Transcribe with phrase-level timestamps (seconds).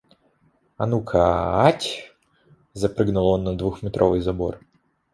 [0.77, 1.61] «А ну-ка...
[1.67, 2.11] ать!»—
[2.73, 4.59] запрыгнул он на двухметровый забор.